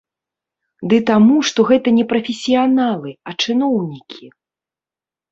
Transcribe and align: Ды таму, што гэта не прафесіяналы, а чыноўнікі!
Ды 0.93 0.97
таму, 1.09 1.35
што 1.49 1.65
гэта 1.71 1.87
не 1.97 2.05
прафесіяналы, 2.13 3.09
а 3.29 3.35
чыноўнікі! 3.45 4.25